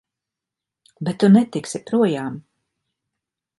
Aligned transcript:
Bet 1.09 1.19
tu 1.25 1.29
netiksi 1.35 1.83
projām! 1.91 2.43